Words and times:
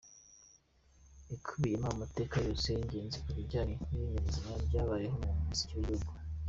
Ikubiyemo 1.35 1.87
amateka 1.93 2.35
yose 2.47 2.67
y’ingenzi 2.75 3.17
ku 3.23 3.29
bijyanye 3.37 3.75
n’ibinyabuzima 3.89 4.51
byabayeho 4.67 5.15
byo 5.21 5.29
muri 5.33 5.51
iki 5.55 5.67
gihugu. 5.71 6.11